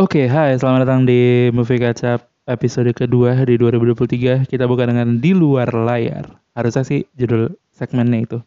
[0.00, 4.48] Oke, hai, selamat datang di Movie Kacap episode kedua di 2023.
[4.48, 6.40] Kita buka dengan Di Luar Layar.
[6.56, 8.38] Harusnya sih judul segmennya itu.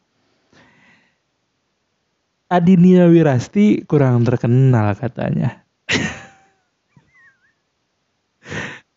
[2.50, 5.62] Adinia Wirasti kurang terkenal katanya.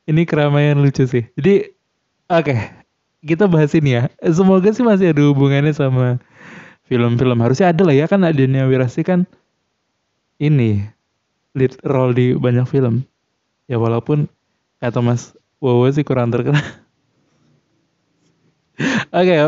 [0.08, 1.28] ini keramaian lucu sih.
[1.36, 1.76] Jadi,
[2.32, 2.56] oke,
[3.20, 4.08] kita bahas ini ya.
[4.32, 6.16] Semoga sih masih ada hubungannya sama
[6.88, 7.36] film-film.
[7.36, 9.28] Harusnya ada lah ya kan Adinia Wirasti kan
[10.40, 10.95] ini
[11.56, 13.02] lead role di banyak film.
[13.66, 14.28] Ya walaupun
[14.78, 16.60] kata Mas Wowo sih kurang terkenal.
[19.16, 19.40] Oke, okay,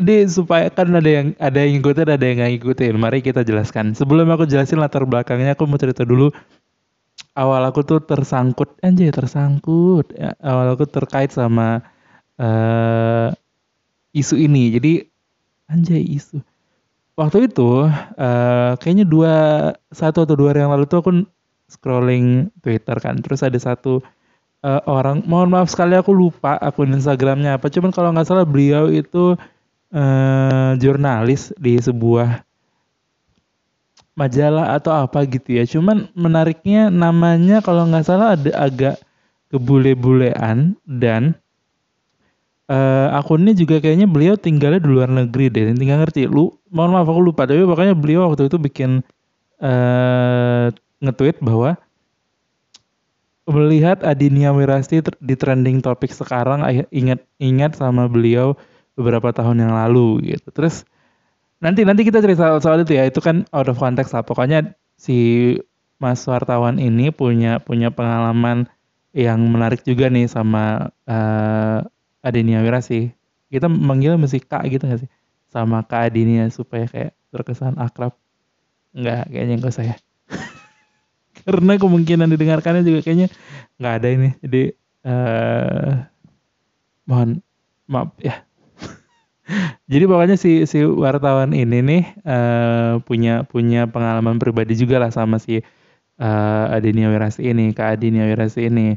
[0.00, 2.94] ini supaya kan ada yang ada yang ngikutin, ada yang nggak ngikutin.
[2.96, 3.92] Mari kita jelaskan.
[3.92, 6.32] Sebelum aku jelasin latar belakangnya, aku mau cerita dulu.
[7.36, 10.16] Awal aku tuh tersangkut, anjay tersangkut.
[10.16, 11.84] Ya, awal aku terkait sama
[12.40, 13.28] uh,
[14.16, 14.72] isu ini.
[14.72, 15.04] Jadi
[15.68, 16.40] anjay isu.
[17.20, 19.34] Waktu itu uh, kayaknya dua
[19.92, 21.12] satu atau dua hari yang lalu tuh aku
[21.70, 23.22] scrolling Twitter kan.
[23.22, 24.02] Terus ada satu
[24.66, 28.90] uh, orang mohon maaf sekali aku lupa akun Instagramnya apa cuman kalau nggak salah beliau
[28.92, 29.38] itu
[29.94, 32.44] uh, jurnalis di sebuah
[34.18, 35.64] majalah atau apa gitu ya.
[35.64, 38.96] Cuman menariknya namanya kalau nggak salah ada agak
[39.50, 41.34] kebule-bulean dan
[42.70, 46.28] uh, akunnya juga kayaknya beliau tinggalnya di luar negeri deh tinggal ngerti.
[46.28, 49.00] Lu mohon maaf aku lupa tapi pokoknya beliau waktu itu bikin
[49.64, 50.68] uh,
[51.00, 51.80] nge-tweet bahwa
[53.50, 56.62] melihat Adinia Wirasti di trending topik sekarang
[56.94, 58.54] ingat-ingat sama beliau
[58.94, 60.54] beberapa tahun yang lalu gitu.
[60.54, 60.86] Terus
[61.58, 63.08] nanti nanti kita cerita soal, soal itu ya.
[63.08, 64.22] Itu kan out of context lah.
[64.22, 65.56] Pokoknya si
[66.00, 68.70] Mas wartawan ini punya punya pengalaman
[69.10, 71.78] yang menarik juga nih sama uh,
[72.22, 73.10] Adinia Wirasti.
[73.50, 75.10] Kita manggil mesti Kak gitu gak sih?
[75.50, 78.14] Sama Kak Adinia supaya kayak terkesan akrab.
[78.94, 79.94] Enggak, kayaknya enggak saya.
[81.50, 83.28] Karena kemungkinan didengarkannya juga kayaknya
[83.82, 84.28] nggak ada ini.
[84.38, 84.62] Jadi
[85.02, 85.90] uh,
[87.10, 87.42] mohon
[87.90, 88.46] maaf ya.
[89.90, 95.42] Jadi pokoknya si si wartawan ini nih uh, punya punya pengalaman pribadi juga lah sama
[95.42, 95.58] si
[96.22, 98.94] uh, Adinia Wirasi ini kak Adinia Wirasi ini.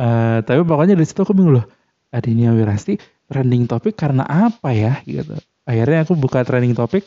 [0.00, 1.66] Uh, tapi pokoknya dari situ aku bingung loh
[2.10, 2.98] Adinia Wirasti
[3.30, 5.38] trending topik karena apa ya gitu.
[5.62, 7.06] Akhirnya aku buka trending topik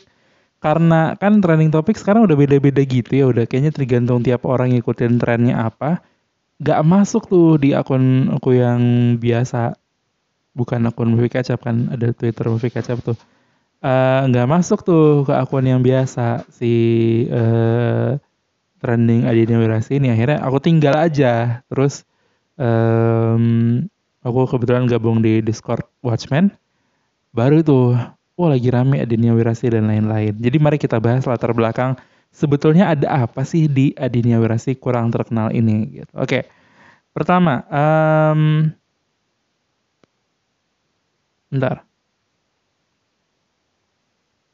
[0.64, 5.20] karena kan trending topik sekarang udah beda-beda gitu ya udah kayaknya tergantung tiap orang ngikutin
[5.20, 6.00] trennya apa.
[6.64, 8.80] Gak masuk tuh di akun aku yang
[9.20, 9.76] biasa.
[10.56, 13.18] Bukan akun movie kacap kan ada twitter movie kacap tuh.
[13.84, 16.72] Uh, nggak masuk tuh ke akun yang biasa si
[17.28, 18.16] uh,
[18.80, 20.08] trending Adina Wirasi ini.
[20.16, 21.60] Akhirnya aku tinggal aja.
[21.68, 22.08] Terus
[22.56, 23.84] um,
[24.24, 26.56] aku kebetulan gabung di Discord Watchmen.
[27.36, 28.00] Baru tuh
[28.34, 30.34] wah lagi rame Adinia Wirasi dan lain-lain.
[30.38, 31.94] Jadi mari kita bahas latar belakang
[32.34, 36.12] sebetulnya ada apa sih di Adinia Wirasi kurang terkenal ini gitu.
[36.18, 36.50] Oke.
[37.14, 38.74] Pertama, um,
[41.46, 41.86] bentar.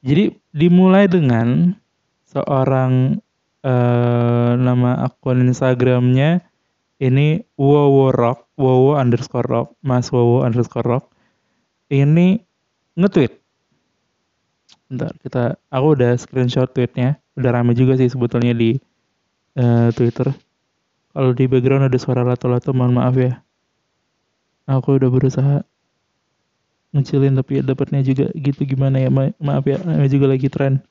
[0.05, 1.73] Jadi dimulai dengan
[2.29, 3.17] seorang
[3.65, 6.45] uh, nama akun Instagramnya
[7.01, 11.05] ini Wowo Rock, Wowo underscore Rock, Mas Wowo underscore Rock.
[11.89, 12.45] Ini
[13.01, 13.40] nge-tweet
[14.91, 17.23] Bentar, kita aku udah screenshot tweetnya.
[17.39, 18.75] Udah rame juga sih sebetulnya di
[19.55, 20.35] uh, Twitter.
[21.15, 23.39] Kalau di background ada suara lato-lato, mohon maaf ya.
[24.67, 25.63] Aku udah berusaha
[26.91, 30.83] ngecilin tapi dapatnya juga gitu gimana ya Ma maaf ya ini juga lagi tren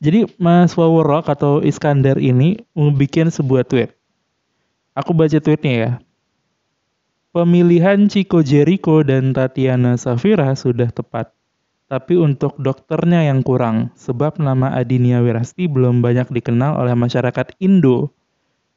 [0.00, 3.92] jadi Mas Waworok atau Iskandar ini membuat sebuah tweet
[4.96, 5.90] aku baca tweetnya ya
[7.36, 11.28] pemilihan Chico Jericho dan Tatiana Safira sudah tepat
[11.88, 18.12] tapi untuk dokternya yang kurang, sebab nama Adinia Wirasti belum banyak dikenal oleh masyarakat Indo.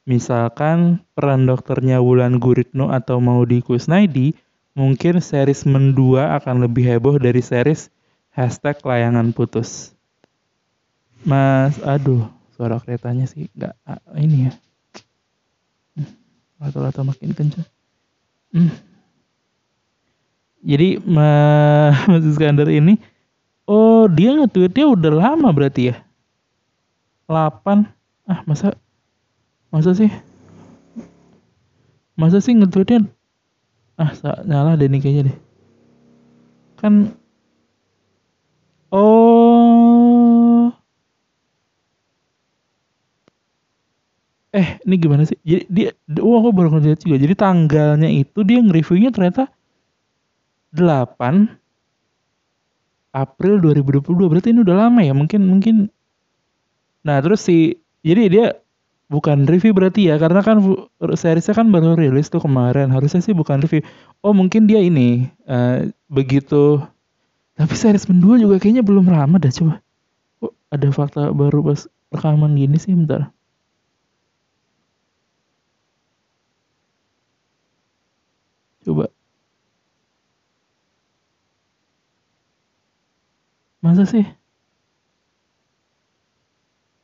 [0.08, 4.32] Misalkan peran dokternya Wulan Guritno atau Maudi Kusnaidi,
[4.72, 7.92] mungkin series Mendua akan lebih heboh dari series
[8.32, 9.92] hashtag layangan putus.
[11.22, 12.26] Mas, aduh,
[12.56, 14.52] suara keretanya sih nggak ah, ini ya.
[15.94, 17.68] Hmm, makin kencang.
[18.56, 18.91] Hmm
[20.62, 21.02] jadi
[22.10, 22.96] Mas Iskandar ini
[23.66, 25.96] oh dia nge-tweetnya udah lama berarti ya?
[27.26, 27.86] 8
[28.30, 28.78] ah masa
[29.74, 30.10] masa sih?
[32.14, 33.10] Masa sih nge-tweetnya?
[33.98, 35.36] Ah salah deh nih kayaknya deh.
[36.78, 37.14] Kan
[38.94, 40.70] oh
[44.52, 45.38] eh ini gimana sih?
[45.42, 45.90] Jadi dia
[46.22, 47.18] oh aku baru ngeliat juga.
[47.18, 49.48] Jadi tanggalnya itu dia nge-reviewnya ternyata
[50.72, 51.60] 8
[53.12, 55.12] April 2022 berarti ini udah lama ya?
[55.12, 55.92] Mungkin mungkin.
[57.04, 58.46] Nah terus si jadi dia
[59.12, 60.16] bukan review berarti ya?
[60.16, 60.64] Karena kan
[61.12, 62.88] seriesnya kan baru rilis tuh kemarin.
[62.88, 63.84] Harusnya sih bukan review.
[64.24, 66.80] Oh mungkin dia ini uh, begitu.
[67.52, 69.84] Tapi series mendua juga kayaknya belum lama dah coba.
[70.40, 73.28] Oh, ada fakta baru pas rekaman gini sih bentar.
[78.82, 79.12] Coba
[83.82, 84.24] masa sih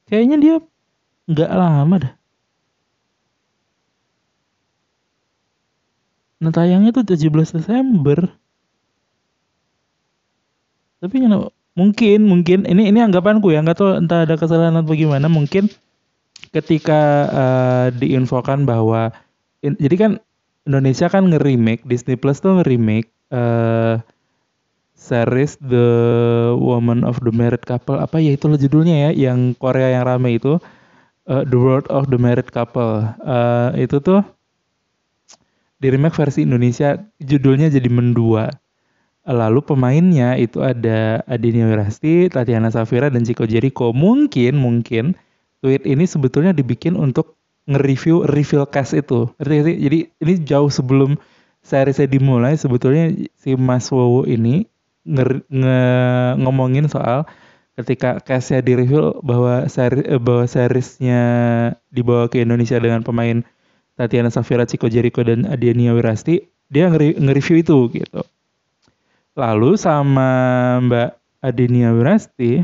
[0.09, 0.55] kayaknya dia
[1.29, 2.15] nggak lama dah.
[6.39, 7.29] Nah tayangnya tuh 17
[7.61, 8.33] Desember.
[10.99, 11.53] Tapi kenapa?
[11.79, 15.31] Mungkin, mungkin ini ini anggapanku ya, nggak tahu entah ada kesalahan atau bagaimana.
[15.31, 15.71] Mungkin
[16.51, 19.15] ketika uh, diinfokan bahwa
[19.63, 20.13] in, jadi kan
[20.67, 24.03] Indonesia kan nge-remake Disney Plus tuh nge-remake uh,
[24.99, 25.87] series The
[26.59, 30.59] Woman of the Married Couple apa ya itu judulnya ya yang Korea yang rame itu
[31.31, 33.07] uh, The World of the Married Couple.
[33.23, 34.27] Uh, itu tuh
[35.79, 38.51] di remake versi Indonesia judulnya jadi Mendua.
[39.29, 43.93] Lalu pemainnya itu ada Adinia Wirasti, Tatiana Safira, dan Chico Jericho.
[43.93, 45.13] Mungkin, mungkin
[45.61, 47.37] tweet ini sebetulnya dibikin untuk
[47.69, 49.29] nge-review reveal cast itu.
[49.37, 51.21] Jadi ini jauh sebelum
[51.61, 54.65] seriesnya dimulai sebetulnya si Mas Wowo ini
[55.09, 55.81] nge, nge
[56.45, 57.25] ngomongin soal
[57.79, 61.23] ketika case-nya di review bahwa seri, eh, bahwa seriesnya
[61.95, 63.41] dibawa ke Indonesia dengan pemain
[63.95, 68.23] Tatiana Safira, Chico Jericho dan Adiania Wirasti, dia nge-review itu gitu.
[69.39, 70.31] Lalu sama
[70.83, 71.11] Mbak
[71.43, 72.63] Adinia Wirasti,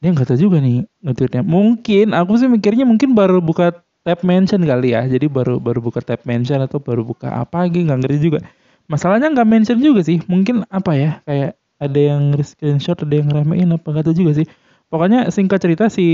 [0.00, 4.64] dia nggak tahu juga nih nge Mungkin aku sih mikirnya mungkin baru buka tab mention
[4.64, 5.04] kali ya.
[5.04, 8.40] Jadi baru baru buka tab mention atau baru buka apa lagi nggak ngerti juga.
[8.90, 10.18] Masalahnya nggak mention juga sih.
[10.26, 14.46] Mungkin apa ya kayak ada yang screenshot ada yang ramein apa kata juga sih.
[14.90, 16.06] Pokoknya singkat cerita si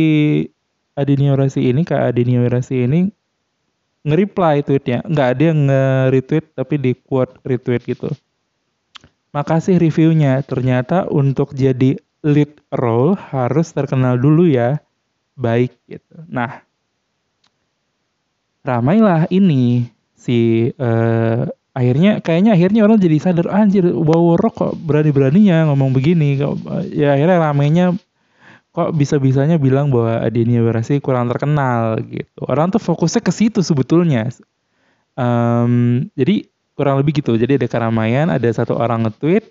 [0.92, 3.08] Adinio Rasi ini kak Adinio Rasi ini
[4.04, 5.00] nge-reply tweetnya.
[5.08, 8.12] Nggak ada yang nge-retweet tapi di quote retweet gitu.
[9.32, 10.44] Makasih reviewnya.
[10.44, 14.84] Ternyata untuk jadi lead role harus terkenal dulu ya.
[15.32, 16.12] Baik gitu.
[16.28, 16.60] Nah
[18.60, 25.68] ramailah ini si uh, akhirnya kayaknya akhirnya orang jadi sadar anjir wow rock kok berani-beraninya
[25.68, 26.40] ngomong begini
[26.88, 27.92] ya akhirnya ramenya
[28.76, 32.44] kok bisa-bisanya bilang bahwa Adenia Wirasi kurang terkenal gitu.
[32.44, 34.28] Orang tuh fokusnya ke situ sebetulnya.
[35.16, 36.44] Um, jadi
[36.76, 37.40] kurang lebih gitu.
[37.40, 39.48] Jadi ada keramaian ada satu orang nge-tweet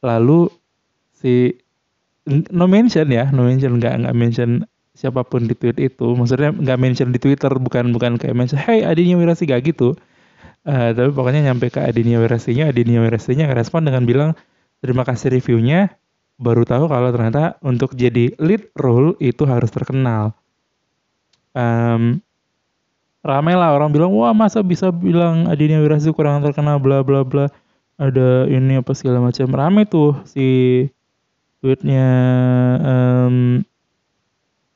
[0.00, 0.48] lalu
[1.12, 1.60] si
[2.48, 4.64] no mention ya no mention nggak nggak mention
[4.96, 6.16] siapa pun di tweet itu.
[6.16, 9.92] Maksudnya nggak mention di Twitter bukan bukan kayak mention hey Adenia Wirasi gak gitu
[10.64, 14.30] Uh, tapi pokoknya nyampe ke Adinia Wirasinya, Adinia Wirasinya ngerespon dengan bilang
[14.80, 15.92] terima kasih reviewnya,
[16.40, 20.32] baru tahu kalau ternyata untuk jadi lead role itu harus terkenal.
[21.52, 22.24] Um,
[23.20, 27.52] ramai lah orang bilang wah masa bisa bilang Adinia Wirasi kurang terkenal bla bla bla.
[28.00, 29.46] Ada ini apa segala macam.
[29.52, 30.82] Rame tuh si
[31.62, 32.08] tweetnya
[32.80, 33.60] um,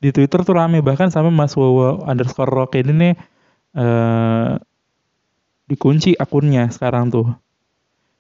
[0.05, 0.85] di Twitter tuh rame.
[0.85, 3.15] Bahkan sampai Mas Wawa underscore rock ini nih
[3.75, 4.61] uh,
[5.69, 7.29] dikunci akunnya sekarang tuh.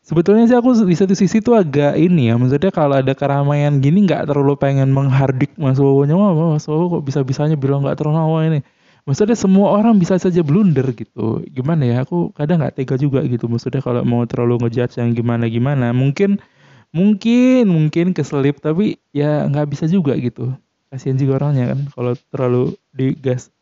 [0.08, 4.08] Sebetulnya sih aku di satu sisi tuh agak ini ya, maksudnya kalau ada keramaian gini
[4.08, 8.60] nggak terlalu pengen menghardik Mas Wowo-nya, wah Mas Wowo kok bisa-bisanya bilang nggak terlalu ini.
[9.04, 11.44] Maksudnya semua orang bisa saja blunder gitu.
[11.52, 13.52] Gimana ya, aku kadang nggak tega juga gitu.
[13.52, 16.40] Maksudnya kalau mau terlalu ngejudge yang gimana-gimana, mungkin
[16.88, 20.56] mungkin mungkin keselip tapi ya nggak bisa juga gitu.
[20.88, 22.64] Kasihan juga orangnya kan kalau terlalu
[22.96, 23.52] digas.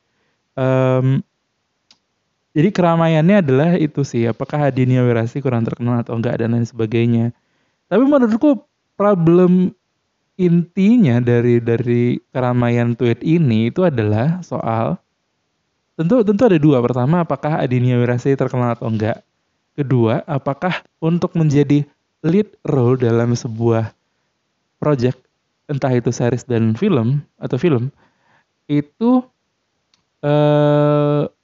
[0.55, 1.27] Um,
[2.57, 7.37] jadi keramaiannya adalah itu sih, apakah Adinia Wirasi kurang terkenal atau enggak dan lain sebagainya.
[7.93, 8.65] Tapi menurutku
[8.97, 9.77] problem
[10.41, 14.97] intinya dari dari keramaian tweet ini itu adalah soal
[16.01, 16.81] tentu tentu ada dua.
[16.81, 19.21] Pertama, apakah Adinia Wirasi terkenal atau enggak?
[19.77, 21.85] Kedua, apakah untuk menjadi
[22.25, 23.93] lead role dalam sebuah
[24.81, 25.21] project
[25.69, 27.93] entah itu series dan film atau film
[28.65, 29.21] itu
[30.25, 31.36] eh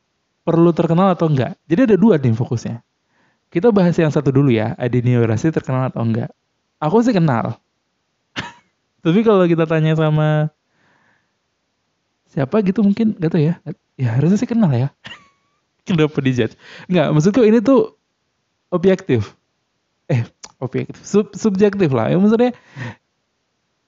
[0.43, 1.55] perlu terkenal atau enggak.
[1.71, 2.83] Jadi ada dua nih fokusnya.
[3.53, 6.31] Kita bahas yang satu dulu ya, Adini Wirasti terkenal atau enggak.
[6.83, 7.63] Aku sih kenal.
[9.05, 10.51] Tapi kalau kita tanya sama
[12.33, 13.61] siapa gitu mungkin gak tau ya.
[13.95, 14.89] Ya harusnya sih kenal ya.
[15.87, 16.59] Kenapa dijudge?
[16.91, 17.95] Enggak, maksudku ini tuh
[18.73, 19.37] objektif.
[20.11, 20.27] Eh,
[20.59, 20.99] objektif.
[21.07, 22.11] Sub, subjektif lah.
[22.11, 22.57] Ya maksudnya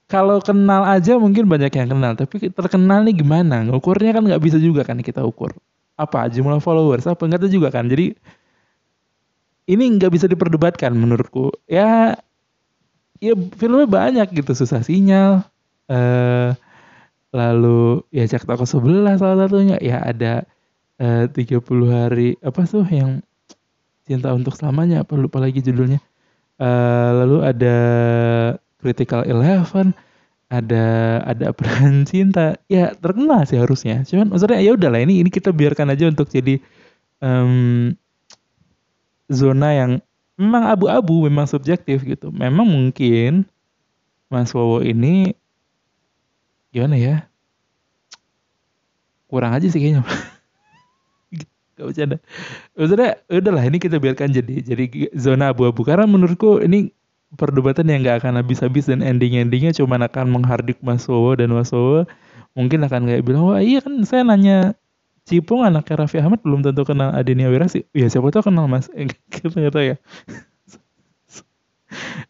[0.05, 2.13] kalau kenal aja mungkin banyak yang kenal.
[2.15, 3.65] Tapi terkenal nih gimana?
[3.65, 5.57] Ngukurnya kan nggak bisa juga kan kita ukur
[5.95, 6.27] apa?
[6.31, 7.27] Jumlah followers apa?
[7.27, 7.87] Enggak tahu juga kan.
[7.87, 8.15] Jadi
[9.65, 11.51] ini nggak bisa diperdebatkan menurutku.
[11.65, 12.19] Ya
[13.19, 14.51] ya filmnya banyak gitu.
[14.53, 15.43] Susah sinyal
[15.89, 16.51] uh,
[17.35, 19.75] lalu ya cek toko sebelah salah satunya.
[19.83, 20.47] Ya ada
[20.99, 21.59] eh, 30
[21.91, 23.19] hari apa tuh yang
[24.07, 25.99] cinta untuk selamanya apa lupa lagi judulnya.
[26.55, 27.77] Eh, lalu ada
[28.79, 29.91] Critical Eleven
[30.49, 30.85] ada
[31.25, 32.59] ada peran cinta.
[32.69, 34.05] Ya terkenal sih harusnya.
[34.05, 36.61] Cuman maksudnya ya udahlah ini ini kita biarkan aja untuk jadi
[37.21, 37.93] em,
[39.31, 39.91] zona yang
[40.37, 42.29] memang abu-abu memang subjektif gitu.
[42.29, 43.47] Memang mungkin
[44.29, 45.33] Mas Wowo ini
[46.69, 47.15] gimana ya?
[49.25, 50.05] Kurang aja sih kayaknya.
[51.75, 52.17] Gak bercanda.
[52.77, 54.85] Maksudnya udahlah ini kita biarkan jadi jadi
[55.17, 55.83] zona abu-abu.
[55.83, 56.93] Karena menurutku ini
[57.33, 62.05] perdebatan yang gak akan habis-habis dan ending-endingnya cuma akan menghardik Mas Wowo dan Mas Wowo
[62.53, 64.77] mungkin akan kayak bilang wah iya kan saya nanya
[65.25, 68.93] Cipung anaknya Raffi Ahmad belum tentu kenal Adenia Wirasi ya siapa tahu kenal Mas.
[69.33, 69.97] Kita nggak tahu ya.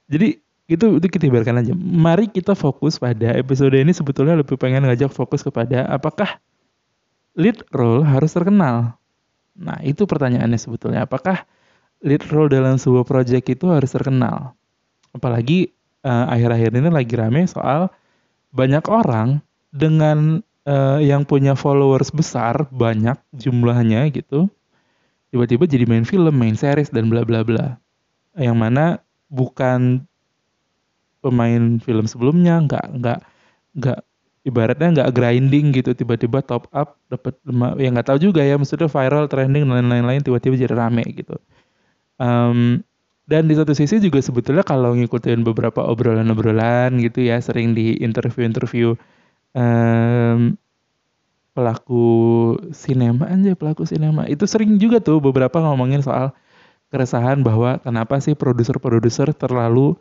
[0.07, 0.39] Jadi
[0.71, 1.73] itu itu kita biarkan aja.
[1.75, 6.39] Mari kita fokus pada episode ini sebetulnya lebih pengen ngajak fokus kepada apakah
[7.35, 8.95] lead role harus terkenal.
[9.59, 11.03] Nah, itu pertanyaannya sebetulnya.
[11.03, 11.43] Apakah
[11.99, 14.55] lead role dalam sebuah project itu harus terkenal?
[15.15, 15.72] Apalagi
[16.03, 17.88] uh, akhir-akhir ini lagi rame soal
[18.51, 19.39] banyak orang
[19.72, 24.51] dengan uh, yang punya followers besar, banyak jumlahnya gitu,
[25.31, 27.79] tiba-tiba jadi main film, main series dan bla bla bla.
[28.36, 28.86] Yang mana
[29.31, 30.03] bukan
[31.24, 33.19] pemain film sebelumnya, nggak nggak
[33.75, 34.00] nggak
[34.45, 37.34] ibaratnya nggak grinding gitu tiba-tiba top up dapat
[37.81, 41.41] ya nggak tahu juga ya maksudnya viral trending dan lain-lain tiba-tiba jadi rame gitu
[42.22, 42.79] um,
[43.25, 48.94] dan di satu sisi juga sebetulnya kalau ngikutin beberapa obrolan-obrolan gitu ya sering di interview-interview
[49.58, 50.53] um,
[51.58, 52.05] pelaku
[52.75, 56.36] sinema aja pelaku sinema itu sering juga tuh beberapa ngomongin soal
[56.94, 59.98] keresahan bahwa kenapa sih produser-produser terlalu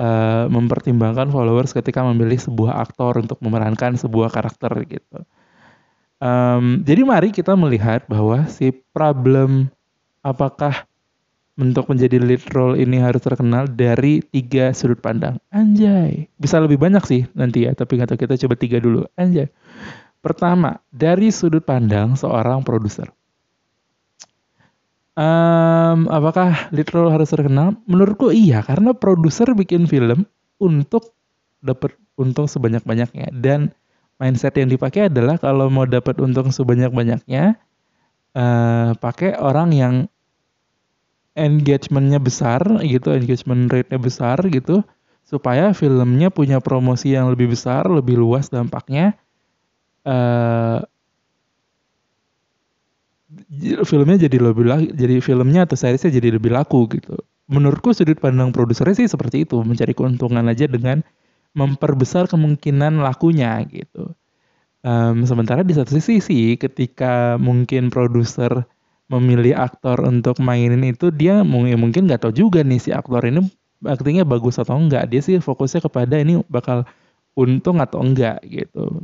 [0.00, 5.20] uh, mempertimbangkan followers ketika memilih sebuah aktor untuk memerankan sebuah karakter gitu.
[6.20, 9.72] Um, jadi mari kita melihat bahwa si problem
[10.20, 10.84] apakah
[11.58, 15.36] untuk menjadi lead role ini harus terkenal dari tiga sudut pandang.
[15.50, 19.04] Anjay, bisa lebih banyak sih nanti ya, tapi nggak tahu kita coba tiga dulu.
[19.18, 19.50] Anjay.
[20.20, 23.08] Pertama, dari sudut pandang seorang produser.
[25.18, 27.76] Um, apakah lead role harus terkenal?
[27.84, 30.24] Menurutku iya, karena produser bikin film
[30.60, 31.12] untuk
[31.60, 33.72] dapat untung sebanyak-banyaknya dan
[34.20, 37.56] mindset yang dipakai adalah kalau mau dapat untung sebanyak-banyaknya
[38.36, 39.94] uh, pakai orang yang
[41.34, 44.82] engagementnya besar gitu, engagement rate-nya besar gitu,
[45.22, 49.14] supaya filmnya punya promosi yang lebih besar, lebih luas dampaknya.
[50.02, 50.82] Uh,
[53.86, 57.14] filmnya jadi lebih laku, jadi filmnya atau seriesnya jadi lebih laku gitu.
[57.50, 61.02] Menurutku sudut pandang produsernya sih seperti itu, mencari keuntungan aja dengan
[61.54, 64.14] memperbesar kemungkinan lakunya gitu.
[64.80, 68.64] Um, sementara di satu sisi sih ketika mungkin produser
[69.10, 73.42] memilih aktor untuk mainin itu dia mungkin mungkin nggak tahu juga nih si aktor ini
[73.82, 76.86] aktingnya bagus atau enggak dia sih fokusnya kepada ini bakal
[77.34, 79.02] untung atau enggak gitu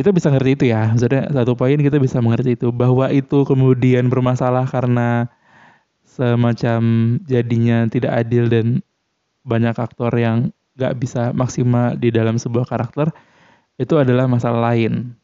[0.00, 0.88] kita bisa ngerti itu ya.
[0.94, 5.28] Maksudnya satu poin kita bisa mengerti itu bahwa itu kemudian bermasalah karena
[6.06, 6.80] semacam
[7.28, 8.66] jadinya tidak adil dan
[9.44, 13.12] banyak aktor yang gak bisa maksimal di dalam sebuah karakter
[13.76, 15.19] itu adalah masalah lain.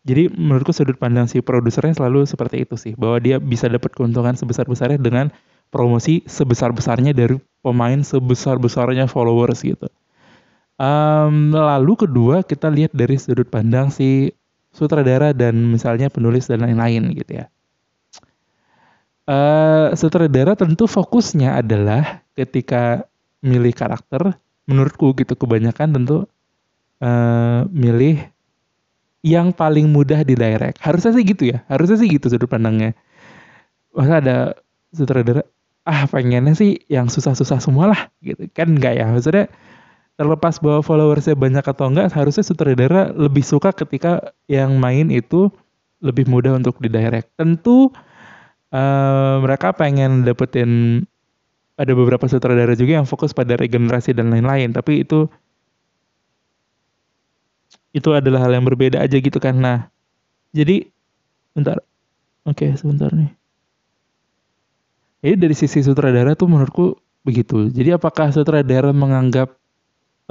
[0.00, 4.32] Jadi menurutku sudut pandang si produsernya selalu seperti itu sih, bahwa dia bisa dapat keuntungan
[4.32, 5.28] sebesar-besarnya dengan
[5.68, 9.86] promosi sebesar-besarnya dari pemain sebesar-besarnya followers gitu.
[10.80, 14.32] Um, lalu kedua kita lihat dari sudut pandang si
[14.72, 17.46] sutradara dan misalnya penulis dan lain-lain gitu ya.
[19.28, 23.04] Uh, sutradara tentu fokusnya adalah ketika
[23.44, 24.32] milih karakter,
[24.64, 26.16] menurutku gitu kebanyakan tentu
[27.04, 28.24] uh, milih
[29.20, 30.80] yang paling mudah di direct.
[30.80, 32.96] Harusnya sih gitu ya, harusnya sih gitu sudut pandangnya.
[33.92, 34.36] Masa ada
[34.94, 35.42] sutradara,
[35.84, 39.50] ah pengennya sih yang susah-susah semua lah gitu kan enggak ya maksudnya
[40.20, 45.48] terlepas bahwa followersnya banyak atau enggak, harusnya sutradara lebih suka ketika yang main itu
[46.04, 47.32] lebih mudah untuk didirect.
[47.40, 47.88] Tentu
[48.68, 51.02] uh, mereka pengen dapetin
[51.80, 55.24] ada beberapa sutradara juga yang fokus pada regenerasi dan lain-lain, tapi itu
[57.90, 59.58] itu adalah hal yang berbeda aja gitu kan.
[59.58, 59.78] Nah,
[60.54, 60.86] jadi
[61.54, 61.82] bentar.
[62.46, 63.30] Oke, okay, sebentar nih.
[65.20, 67.68] Jadi dari sisi sutradara tuh menurutku begitu.
[67.68, 69.52] Jadi apakah sutradara menganggap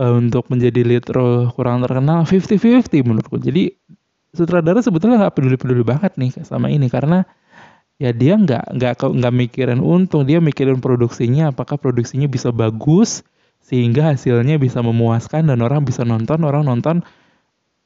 [0.01, 3.37] uh, untuk menjadi lead role kurang terkenal 50-50 menurutku.
[3.37, 3.69] Jadi
[4.33, 7.25] sutradara sebetulnya nggak peduli-peduli banget nih sama ini karena
[7.99, 13.21] ya dia nggak nggak nggak mikirin untung, dia mikirin produksinya apakah produksinya bisa bagus
[13.59, 17.05] sehingga hasilnya bisa memuaskan dan orang bisa nonton, orang nonton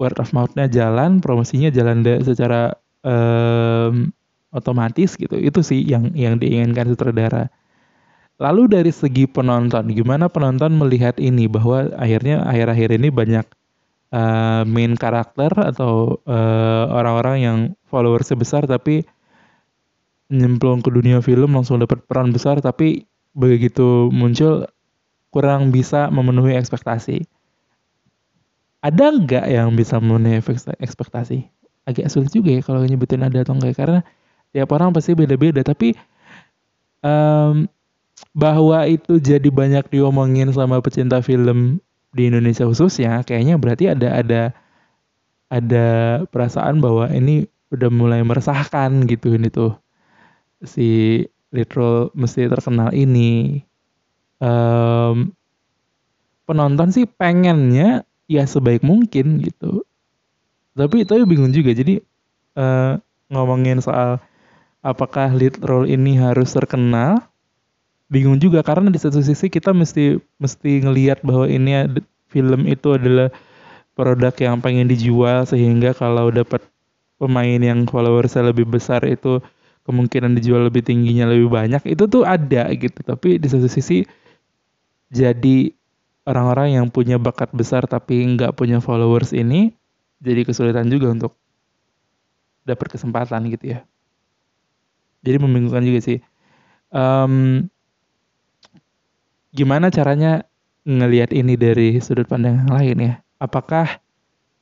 [0.01, 2.73] word of mouth-nya jalan, promosinya jalan secara
[3.05, 4.09] um,
[4.53, 5.35] otomatis gitu.
[5.37, 7.49] Itu sih yang yang diinginkan sutradara.
[8.41, 13.45] Lalu dari segi penonton, gimana penonton melihat ini bahwa akhirnya akhir-akhir ini banyak
[14.09, 17.57] uh, main karakter atau uh, orang-orang yang
[17.89, 19.05] followers besar tapi
[20.33, 23.05] nyemplung ke dunia film langsung dapat peran besar tapi
[23.37, 24.65] begitu muncul
[25.33, 27.25] kurang bisa memenuhi ekspektasi.
[28.83, 30.43] Ada nggak yang bisa memenuhi
[30.83, 31.47] ekspektasi?
[31.87, 33.99] Agak sulit juga ya kalau nyebutin ada atau enggak karena
[34.51, 35.63] tiap orang pasti beda-beda.
[35.63, 35.95] Tapi
[36.99, 37.63] um,
[38.35, 41.79] bahwa itu jadi banyak diomongin sama pecinta film
[42.11, 44.41] di Indonesia khususnya kayaknya berarti ada ada
[45.47, 45.87] ada
[46.29, 49.73] perasaan bahwa ini udah mulai meresahkan gitu ini tuh
[50.61, 51.23] si
[51.55, 53.63] literal mesti terkenal ini.
[54.43, 55.31] Um,
[56.43, 59.83] penonton sih pengennya ya sebaik mungkin gitu.
[60.73, 61.71] Tapi itu bingung juga.
[61.75, 62.01] Jadi
[62.57, 62.97] uh,
[63.29, 64.17] ngomongin soal
[64.81, 67.21] apakah lead role ini harus terkenal
[68.09, 68.65] bingung juga.
[68.65, 73.29] Karena di satu sisi kita mesti mesti ngelihat bahwa ini film itu adalah
[73.93, 76.65] produk yang pengen dijual sehingga kalau dapat
[77.21, 79.37] pemain yang followersnya lebih besar itu
[79.85, 81.85] kemungkinan dijual lebih tingginya lebih banyak.
[81.85, 82.99] Itu tuh ada gitu.
[83.05, 84.01] Tapi di satu sisi
[85.13, 85.69] jadi
[86.23, 89.75] orang-orang yang punya bakat besar tapi nggak punya followers ini
[90.23, 91.33] jadi kesulitan juga untuk
[92.63, 93.79] dapat kesempatan gitu ya.
[95.23, 96.19] Jadi membingungkan juga sih.
[96.91, 97.67] Um,
[99.51, 100.47] gimana caranya
[100.87, 103.13] ngelihat ini dari sudut pandang yang lain ya?
[103.39, 103.99] Apakah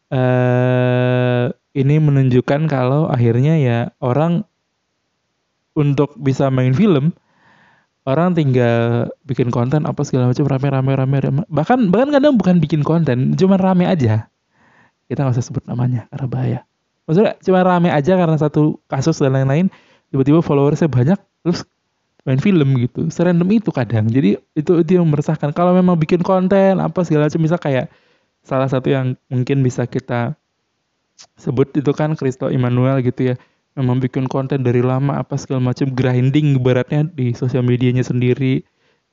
[0.09, 4.45] uh, ini menunjukkan kalau akhirnya ya orang
[5.77, 7.13] untuk bisa main film
[8.05, 12.57] orang tinggal bikin konten apa segala macam rame rame rame rame bahkan bahkan kadang bukan
[12.57, 14.29] bikin konten cuma rame aja.
[15.05, 16.59] Kita nggak usah sebut namanya karena bahaya.
[17.05, 19.67] Maksudnya cuma rame aja karena satu kasus dan lain-lain
[20.09, 21.67] tiba-tiba followersnya banyak terus
[22.23, 23.09] main film gitu.
[23.11, 24.07] Serandom itu kadang.
[24.07, 25.51] Jadi itu itu yang meresahkan.
[25.51, 27.91] Kalau memang bikin konten apa segala macam bisa kayak
[28.41, 30.33] salah satu yang mungkin bisa kita
[31.37, 33.35] sebut itu kan Kristo Immanuel gitu ya
[33.75, 38.63] memang bikin konten dari lama apa segala macam grinding ibaratnya di sosial medianya sendiri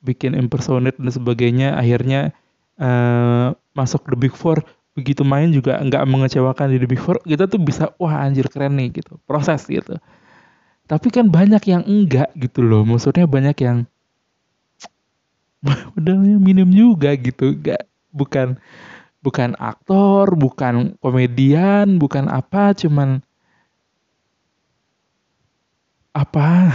[0.03, 2.35] bikin impersonate dan sebagainya akhirnya
[2.79, 4.59] uh, masuk the big four.
[4.99, 8.75] Begitu main juga nggak mengecewakan di the big four kita tuh bisa wah anjir keren
[8.79, 9.19] nih gitu.
[9.27, 9.99] Proses gitu.
[10.89, 12.83] Tapi kan banyak yang enggak gitu loh.
[12.83, 13.87] Maksudnya banyak yang
[15.95, 17.55] modalnya minim juga gitu.
[17.55, 18.59] Enggak bukan
[19.23, 23.21] bukan aktor bukan komedian bukan apa cuman
[26.19, 26.75] apa?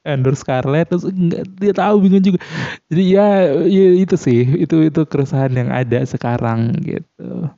[0.00, 2.40] Andrew Scarlett terus enggak dia tahu bingung juga.
[2.88, 7.52] Jadi ya, ya itu sih itu itu keresahan yang ada sekarang gitu.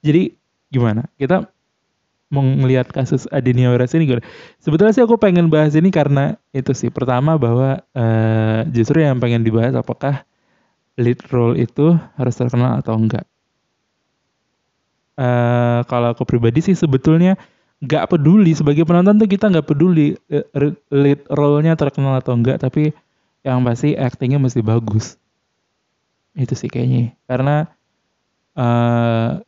[0.00, 0.32] Jadi
[0.72, 1.04] gimana?
[1.20, 1.44] Kita
[2.32, 4.24] mau melihat kasus Adenia Weras ini gimana?
[4.64, 6.88] Sebetulnya sih aku pengen bahas ini karena itu sih.
[6.88, 10.24] Pertama bahwa uh, justru yang pengen dibahas apakah
[10.96, 13.28] lead role itu harus terkenal atau enggak.
[15.20, 17.36] Uh, kalau aku pribadi sih sebetulnya
[17.80, 20.44] nggak peduli sebagai penonton tuh kita nggak peduli eh,
[20.92, 22.92] lead role-nya terkenal atau enggak tapi
[23.40, 25.16] yang pasti actingnya mesti bagus.
[26.36, 27.16] Itu sih kayaknya.
[27.24, 27.64] Karena
[28.52, 29.40] uh,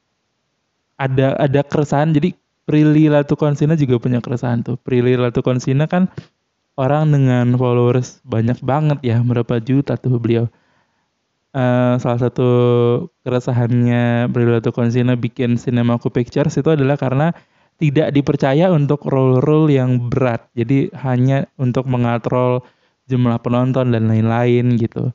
[0.97, 2.17] ada ada keresahan.
[2.17, 2.33] Jadi
[2.65, 4.81] Prilly Latukonsina juga punya keresahan tuh.
[4.81, 6.09] Prilly Latukonsina kan
[6.81, 10.49] orang dengan followers banyak banget ya berapa juta tuh beliau.
[11.53, 12.49] Uh, salah satu
[13.29, 17.37] keresahannya Prilly Latukonsina bikin Cinemaku Pictures itu adalah karena
[17.83, 20.47] tidak dipercaya untuk role-role yang berat.
[20.55, 22.63] Jadi hanya untuk mengatrol
[23.11, 25.11] jumlah penonton dan lain-lain gitu.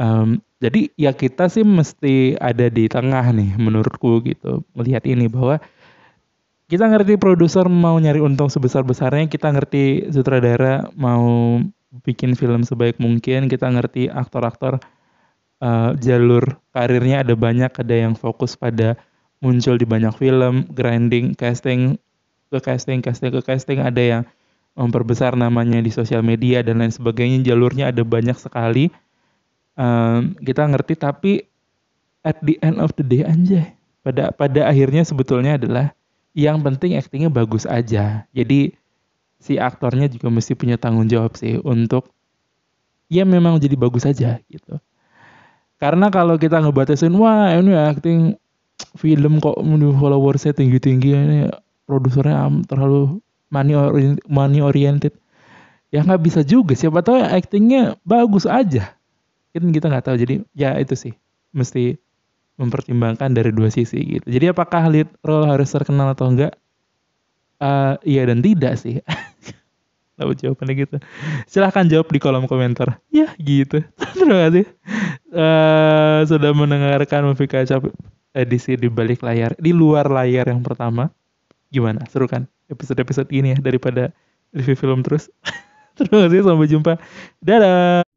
[0.00, 5.60] Um, jadi ya kita sih mesti ada di tengah nih menurutku gitu melihat ini bahwa
[6.72, 11.60] kita ngerti produser mau nyari untung sebesar-besarnya, kita ngerti sutradara mau
[12.02, 14.80] bikin film sebaik mungkin, kita ngerti aktor-aktor
[15.60, 18.96] uh, jalur karirnya ada banyak, ada yang fokus pada
[19.44, 22.00] muncul di banyak film, grinding, casting,
[22.48, 24.22] ke casting, casting, ke casting, ada yang
[24.74, 28.88] memperbesar namanya di sosial media dan lain sebagainya, jalurnya ada banyak sekali.
[29.76, 31.32] Um, kita ngerti tapi
[32.24, 35.92] at the end of the day anjay, pada pada akhirnya sebetulnya adalah
[36.34, 38.26] yang penting aktingnya bagus aja.
[38.34, 38.74] Jadi
[39.38, 42.10] si aktornya juga mesti punya tanggung jawab sih untuk
[43.12, 44.80] ya memang jadi bagus aja gitu.
[45.78, 48.40] Karena kalau kita ngebatasin wah ini acting
[48.98, 49.58] film kok
[49.98, 51.38] followersnya tinggi-tinggi ini
[51.84, 53.20] produsernya terlalu
[53.52, 55.14] money oriented, money oriented
[55.94, 58.94] ya nggak bisa juga siapa tahu actingnya bagus aja
[59.54, 61.14] kan kita nggak tahu jadi ya itu sih
[61.54, 61.94] mesti
[62.54, 64.26] mempertimbangkan dari dua sisi gitu.
[64.26, 66.54] Jadi apakah lead role harus terkenal atau enggak?
[67.58, 69.02] Uh, iya dan tidak sih.
[70.18, 70.96] Tahu jawabannya gitu.
[71.50, 73.02] Silahkan jawab di kolom komentar.
[73.10, 73.82] Ya gitu.
[74.14, 74.66] Terima kasih.
[75.34, 77.82] Uh, sudah mendengarkan movie kaca
[78.34, 79.54] edisi di balik layar.
[79.56, 81.08] Di luar layar yang pertama.
[81.70, 82.02] Gimana?
[82.10, 82.44] Seru kan?
[82.68, 84.10] Episode-episode ini ya daripada
[84.52, 85.30] review film terus.
[85.98, 86.42] Terima kasih.
[86.42, 86.92] Sampai jumpa.
[87.40, 88.13] Dadah.